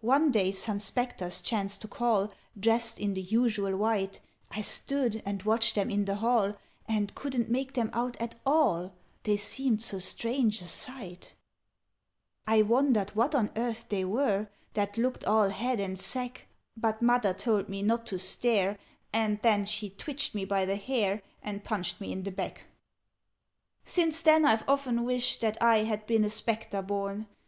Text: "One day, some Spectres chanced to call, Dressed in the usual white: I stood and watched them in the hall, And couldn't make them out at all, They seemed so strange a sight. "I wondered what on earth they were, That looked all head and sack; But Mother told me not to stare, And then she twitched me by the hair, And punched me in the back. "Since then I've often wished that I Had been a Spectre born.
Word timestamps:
"One 0.00 0.32
day, 0.32 0.50
some 0.50 0.80
Spectres 0.80 1.40
chanced 1.40 1.80
to 1.82 1.86
call, 1.86 2.32
Dressed 2.58 2.98
in 2.98 3.14
the 3.14 3.22
usual 3.22 3.76
white: 3.76 4.18
I 4.50 4.60
stood 4.60 5.22
and 5.24 5.40
watched 5.44 5.76
them 5.76 5.88
in 5.88 6.04
the 6.04 6.16
hall, 6.16 6.56
And 6.88 7.14
couldn't 7.14 7.48
make 7.48 7.74
them 7.74 7.90
out 7.92 8.16
at 8.20 8.34
all, 8.44 8.92
They 9.22 9.36
seemed 9.36 9.82
so 9.84 10.00
strange 10.00 10.60
a 10.62 10.66
sight. 10.66 11.34
"I 12.44 12.62
wondered 12.62 13.10
what 13.10 13.36
on 13.36 13.50
earth 13.54 13.86
they 13.88 14.04
were, 14.04 14.48
That 14.74 14.98
looked 14.98 15.24
all 15.26 15.50
head 15.50 15.78
and 15.78 15.96
sack; 15.96 16.48
But 16.76 17.00
Mother 17.00 17.32
told 17.32 17.68
me 17.68 17.84
not 17.84 18.04
to 18.06 18.18
stare, 18.18 18.76
And 19.12 19.40
then 19.42 19.64
she 19.64 19.90
twitched 19.90 20.34
me 20.34 20.44
by 20.44 20.64
the 20.64 20.74
hair, 20.74 21.22
And 21.40 21.62
punched 21.62 22.00
me 22.00 22.10
in 22.10 22.24
the 22.24 22.32
back. 22.32 22.64
"Since 23.84 24.22
then 24.22 24.44
I've 24.44 24.68
often 24.68 25.04
wished 25.04 25.40
that 25.42 25.56
I 25.62 25.84
Had 25.84 26.04
been 26.08 26.24
a 26.24 26.30
Spectre 26.30 26.82
born. 26.82 27.28